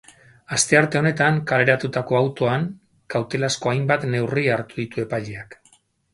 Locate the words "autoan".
2.21-2.65